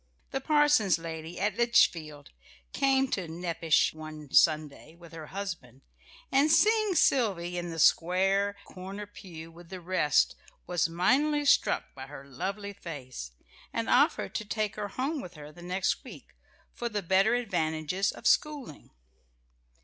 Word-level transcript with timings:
The 0.31 0.41
parson's 0.41 0.97
lady 0.97 1.39
at 1.39 1.57
Litchfield 1.57 2.31
came 2.73 3.07
to 3.09 3.27
Nepash 3.27 3.93
one 3.93 4.31
Sunday, 4.33 4.95
with 4.95 5.13
her 5.13 5.27
husband, 5.27 5.83
and 6.31 6.51
seeing 6.51 6.95
Sylvy 6.95 7.55
in 7.55 7.69
the 7.69 7.77
square 7.77 8.57
corner 8.65 9.05
pew 9.05 9.51
with 9.51 9.69
the 9.69 9.79
rest, 9.79 10.35
was 10.65 10.89
mightily 10.89 11.45
struck 11.45 11.93
by 11.93 12.07
her 12.07 12.25
lovely 12.25 12.73
face, 12.73 13.33
and 13.71 13.87
offered 13.87 14.33
to 14.33 14.43
take 14.43 14.75
her 14.75 14.87
home 14.87 15.21
with 15.21 15.35
her 15.35 15.51
the 15.51 15.61
next 15.61 16.03
week, 16.03 16.33
for 16.73 16.89
the 16.89 17.03
better 17.03 17.35
advantages 17.35 18.11
of 18.11 18.25
schooling. 18.25 18.89